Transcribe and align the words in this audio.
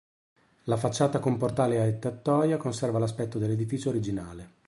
La 0.63 0.77
facciata 0.77 1.19
con 1.19 1.37
portale 1.37 1.85
e 1.87 1.99
tettoia 1.99 2.57
conserva 2.57 2.97
l'aspetto 2.97 3.37
dell'edificio 3.37 3.89
originale. 3.89 4.49